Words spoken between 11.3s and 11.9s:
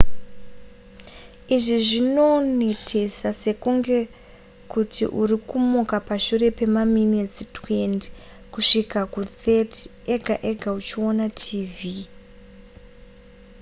tv